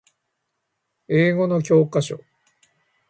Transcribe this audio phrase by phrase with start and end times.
[1.09, 2.19] 英語の教科書